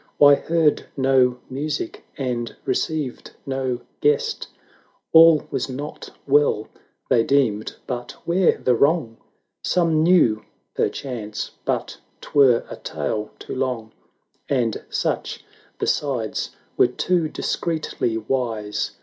[0.17, 4.47] Why heard no music, and received no guest?
[5.13, 6.69] All was not well,
[7.07, 9.17] they deemed— but where the wrong?
[9.63, 10.43] Some knew
[10.73, 13.91] perchance— but 'twere a tale too long;
[14.49, 15.45] 150 And such
[15.77, 18.93] besides were too discreetly wise.